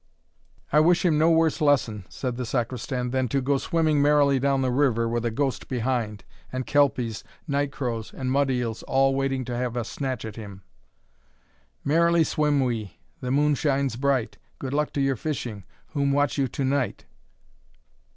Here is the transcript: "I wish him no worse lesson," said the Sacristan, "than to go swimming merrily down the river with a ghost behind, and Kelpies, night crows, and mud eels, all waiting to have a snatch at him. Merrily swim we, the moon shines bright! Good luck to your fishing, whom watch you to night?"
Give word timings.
"I 0.73 0.79
wish 0.79 1.05
him 1.05 1.19
no 1.19 1.29
worse 1.29 1.61
lesson," 1.61 2.05
said 2.09 2.35
the 2.35 2.43
Sacristan, 2.47 3.11
"than 3.11 3.27
to 3.27 3.39
go 3.39 3.59
swimming 3.59 4.01
merrily 4.01 4.39
down 4.39 4.63
the 4.63 4.71
river 4.71 5.07
with 5.07 5.23
a 5.25 5.29
ghost 5.29 5.67
behind, 5.67 6.23
and 6.51 6.65
Kelpies, 6.65 7.23
night 7.47 7.71
crows, 7.71 8.11
and 8.11 8.31
mud 8.31 8.49
eels, 8.49 8.81
all 8.81 9.13
waiting 9.13 9.45
to 9.45 9.55
have 9.55 9.77
a 9.77 9.83
snatch 9.83 10.25
at 10.25 10.37
him. 10.37 10.63
Merrily 11.85 12.23
swim 12.23 12.61
we, 12.61 12.97
the 13.19 13.29
moon 13.29 13.53
shines 13.53 13.95
bright! 13.95 14.39
Good 14.57 14.73
luck 14.73 14.91
to 14.93 15.01
your 15.01 15.17
fishing, 15.17 15.65
whom 15.89 16.11
watch 16.13 16.35
you 16.35 16.47
to 16.47 16.65
night?" 16.65 17.05